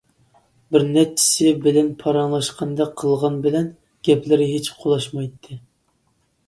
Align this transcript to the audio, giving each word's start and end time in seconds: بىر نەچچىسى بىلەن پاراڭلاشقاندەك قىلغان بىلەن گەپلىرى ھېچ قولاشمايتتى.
بىر 0.75 0.85
نەچچىسى 0.95 1.51
بىلەن 1.67 1.91
پاراڭلاشقاندەك 1.99 2.97
قىلغان 3.03 3.39
بىلەن 3.45 3.69
گەپلىرى 4.09 4.53
ھېچ 4.57 4.73
قولاشمايتتى. 4.83 5.63